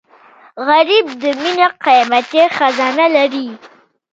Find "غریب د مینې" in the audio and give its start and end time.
0.67-1.67